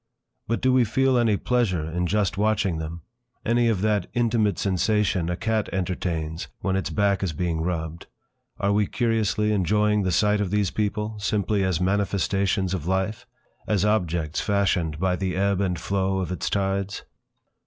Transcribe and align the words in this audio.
But 0.47 0.61
do 0.61 0.73
we 0.73 0.83
feel 0.83 1.15
any 1.15 1.37
pleasure 1.37 1.83
in 1.87 2.07
just 2.07 2.35
watching 2.35 2.79
them; 2.79 3.03
any 3.45 3.67
of 3.69 3.81
that 3.81 4.07
intimate 4.15 4.57
sensation 4.57 5.29
a 5.29 5.35
cat 5.37 5.69
entertains 5.71 6.47
when 6.61 6.75
its 6.75 6.89
back 6.89 7.21
is 7.21 7.33
being 7.33 7.61
rubbed; 7.61 8.07
are 8.59 8.73
we 8.73 8.87
curiously 8.87 9.51
enjoying 9.53 10.01
the 10.01 10.11
sight 10.11 10.41
of 10.41 10.49
these 10.49 10.71
people, 10.71 11.19
simply 11.19 11.63
as 11.63 11.79
manifestations 11.79 12.73
of 12.73 12.87
life, 12.87 13.27
as 13.67 13.85
objects 13.85 14.41
fashioned 14.41 14.97
by 14.97 15.15
the 15.15 15.35
ebb 15.35 15.61
and 15.61 15.79
flow 15.79 16.17
of 16.17 16.31
its 16.31 16.49
tides? 16.49 17.03